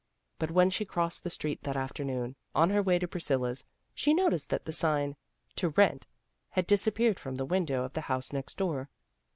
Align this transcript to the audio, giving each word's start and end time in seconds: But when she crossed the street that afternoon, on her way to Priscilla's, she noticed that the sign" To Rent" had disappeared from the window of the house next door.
But 0.39 0.49
when 0.49 0.71
she 0.71 0.83
crossed 0.83 1.23
the 1.23 1.29
street 1.29 1.61
that 1.61 1.77
afternoon, 1.77 2.35
on 2.55 2.71
her 2.71 2.81
way 2.81 2.97
to 2.97 3.07
Priscilla's, 3.07 3.65
she 3.93 4.15
noticed 4.15 4.49
that 4.49 4.65
the 4.65 4.73
sign" 4.73 5.15
To 5.57 5.69
Rent" 5.69 6.07
had 6.57 6.65
disappeared 6.65 7.19
from 7.19 7.35
the 7.35 7.45
window 7.45 7.83
of 7.83 7.93
the 7.93 8.01
house 8.01 8.33
next 8.33 8.57
door. 8.57 8.89